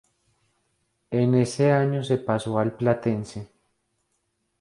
[1.11, 3.51] En ese año se pasó al Platense.